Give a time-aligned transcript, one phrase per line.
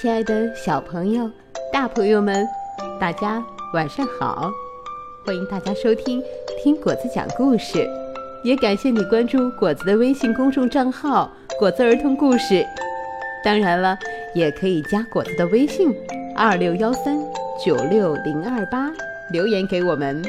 [0.00, 1.30] 亲爱的小朋友、
[1.70, 2.48] 大朋友们，
[2.98, 4.50] 大家晚上好！
[5.26, 6.22] 欢迎大家收听
[6.64, 7.86] 听果子讲故事，
[8.42, 12.66] 也感谢你关注果子的微信公众账号“果子儿童故事”。
[13.44, 13.98] 当然了，
[14.34, 15.94] 也可以加果子的微信
[16.34, 17.18] 二六幺三
[17.62, 18.90] 九六零二八
[19.30, 20.22] 留言给我们。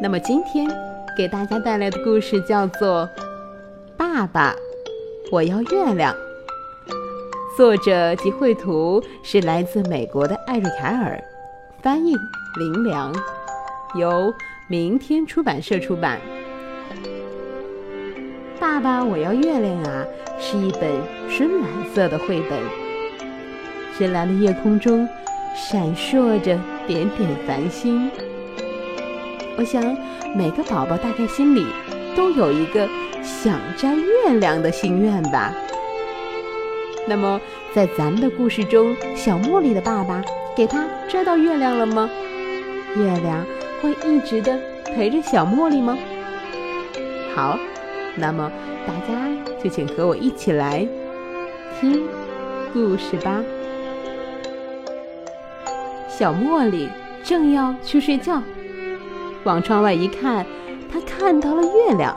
[0.00, 0.70] 那么今天
[1.16, 3.08] 给大家带来的故事叫做
[3.96, 4.54] 《爸爸，
[5.32, 6.14] 我要月亮》。
[7.56, 11.22] 作者及绘图是来自美国的艾瑞凯尔，
[11.82, 12.14] 翻译
[12.58, 13.12] 林良，
[13.96, 14.32] 由
[14.68, 16.20] 明天出版社出版。
[18.60, 20.04] 爸爸，我要月亮啊！
[20.38, 20.82] 是一本
[21.28, 22.58] 深蓝色的绘本。
[23.98, 25.06] 深蓝的夜空中
[25.54, 28.10] 闪烁着点点繁星。
[29.58, 29.82] 我想
[30.36, 31.66] 每个宝宝大概心里
[32.16, 32.88] 都有一个
[33.22, 35.52] 想摘月亮的心愿吧。
[37.06, 37.40] 那么，
[37.74, 40.22] 在咱们的故事中，小茉莉的爸爸
[40.54, 42.08] 给他摘到月亮了吗？
[42.96, 43.44] 月亮
[43.80, 45.96] 会一直的陪着小茉莉吗？
[47.34, 47.58] 好，
[48.16, 48.50] 那么
[48.86, 49.28] 大家
[49.62, 50.86] 就请和我一起来
[51.80, 52.06] 听
[52.72, 53.42] 故事吧。
[56.08, 56.88] 小茉莉
[57.24, 58.42] 正要去睡觉，
[59.44, 60.44] 往窗外一看，
[60.92, 62.16] 她看到了月亮。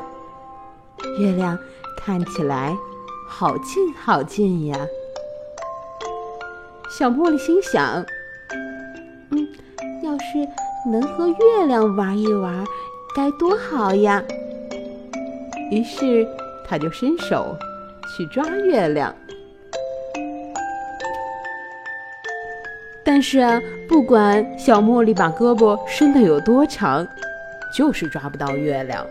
[1.20, 1.58] 月亮
[1.97, 2.75] 看起来。
[3.36, 4.78] 好近好近呀！
[6.88, 8.06] 小茉莉心想
[9.31, 9.48] ：“嗯，
[10.03, 10.48] 要是
[10.88, 12.64] 能和月亮玩一玩，
[13.16, 14.23] 该多好呀！”
[15.72, 16.28] 于是，
[16.67, 17.58] 她就伸手
[18.16, 19.14] 去抓月亮。
[23.03, 23.59] 但是啊，
[23.90, 27.06] 不管小茉莉把胳膊伸得有多长，
[27.75, 29.03] 就是抓不到月亮。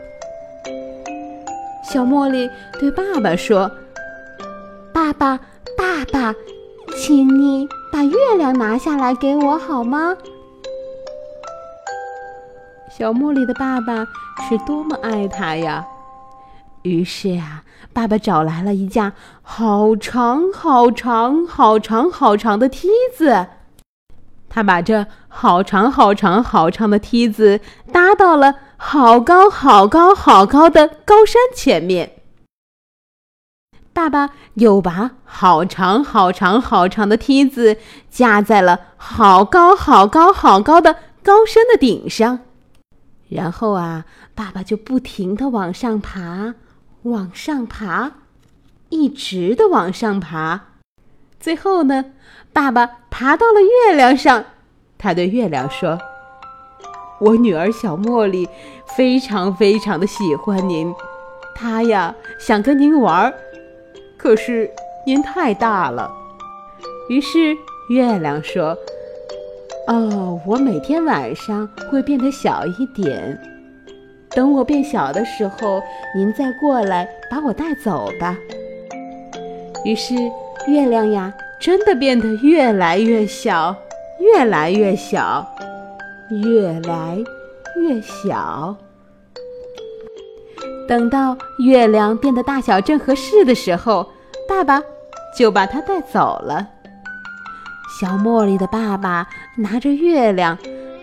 [1.82, 2.48] 小茉莉
[2.78, 3.68] 对爸爸说。
[5.22, 5.38] 爸
[5.78, 6.34] 爸，爸，
[6.96, 10.16] 请你把月亮拿下来给我好吗？
[12.90, 14.04] 小茉莉的爸爸
[14.42, 15.86] 是多么爱她呀！
[16.82, 23.46] 于是呀，爸爸找来了一架好长、好长、好长、好长的梯子，
[24.48, 27.60] 他把这好长、好长、好长的梯子
[27.92, 32.21] 搭到了好高、好高、好高的高山前面。
[33.92, 37.76] 爸爸又把好长好长好长的梯子
[38.10, 42.40] 架在了好高好高好高的高山的顶上，
[43.28, 44.04] 然后啊，
[44.34, 46.54] 爸爸就不停的往上爬，
[47.02, 48.12] 往上爬，
[48.88, 50.62] 一直的往上爬。
[51.38, 52.06] 最后呢，
[52.52, 54.44] 爸爸爬到了月亮上，
[54.96, 55.98] 他对月亮说
[57.20, 58.48] ：“我女儿小茉莉
[58.96, 60.92] 非常非常的喜欢您，
[61.54, 63.32] 她呀想跟您玩。”
[64.22, 64.70] 可是
[65.04, 66.08] 您太大了，
[67.08, 67.56] 于是
[67.90, 68.78] 月亮说
[69.88, 73.36] ：“哦，我每天晚上会变得小一点，
[74.30, 75.82] 等我变小的时候，
[76.14, 78.38] 您再过来把我带走吧。”
[79.84, 80.14] 于是
[80.68, 83.74] 月亮呀，真的变得越来越小，
[84.20, 85.44] 越来越小，
[86.30, 87.18] 越来
[87.76, 88.76] 越小。
[90.88, 94.12] 等到月亮变得大小正合适的时候，
[94.48, 94.82] 爸爸
[95.36, 96.66] 就把它带走了。
[98.00, 99.26] 小茉莉的爸爸
[99.56, 100.58] 拿着月亮，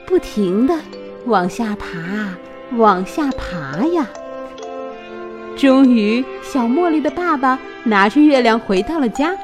[0.05, 0.75] 不停地
[1.25, 1.87] 往下爬，
[2.77, 4.05] 往下爬呀。
[5.55, 9.35] 终于，小茉莉的爸爸拿着月亮回到了家。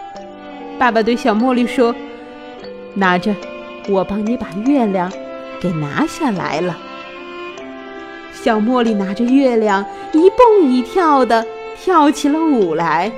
[0.78, 1.94] 爸爸对小茉莉说
[2.96, 3.34] ：“拿着，
[3.88, 5.12] 我帮你把月亮
[5.62, 6.78] 给拿下来了。”
[8.44, 11.44] 小茉莉拿着月亮，一蹦一跳的
[11.76, 13.12] 跳起了舞来。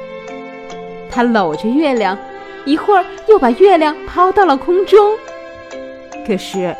[1.09, 2.17] 她搂着月亮，
[2.63, 5.17] 一会儿又把月亮抛到了空中。
[6.25, 6.73] 可是，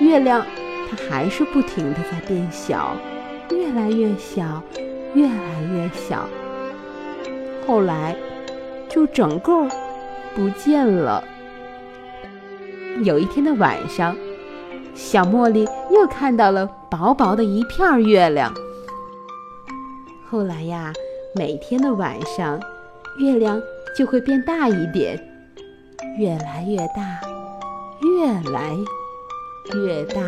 [0.00, 0.44] 月亮
[0.90, 2.94] 它还是不停的在变小，
[3.50, 4.62] 越来越小，
[5.14, 6.28] 越来越小。
[7.66, 8.14] 后来，
[8.88, 9.66] 就整个
[10.34, 11.24] 不见了。
[13.02, 14.14] 有一天的晚上。
[14.96, 18.54] 小茉莉又看到了薄薄的一片月亮。
[20.30, 20.92] 后来呀，
[21.34, 22.60] 每天的晚上，
[23.18, 23.60] 月亮
[23.98, 25.18] 就会变大一点，
[26.16, 27.20] 越来越大，
[28.00, 28.76] 越来
[29.74, 30.20] 越大。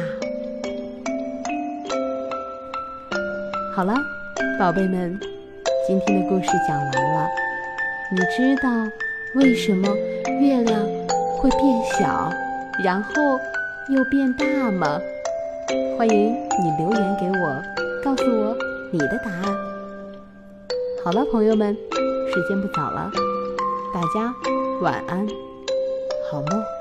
[3.72, 3.94] 好了，
[4.58, 5.16] 宝贝们，
[5.86, 7.28] 今天的故事讲完了。
[8.10, 8.68] 你知道
[9.36, 9.88] 为什么
[10.40, 10.84] 月亮
[11.38, 11.62] 会变
[12.00, 12.28] 小，
[12.82, 13.12] 然后？
[13.88, 15.00] 又变大吗？
[15.96, 17.62] 欢迎你留言给我，
[18.04, 18.54] 告诉我
[18.92, 19.56] 你的答案。
[21.02, 23.10] 好了，朋友们，时间不早了，
[23.94, 24.34] 大家
[24.82, 25.26] 晚安，
[26.30, 26.75] 好梦。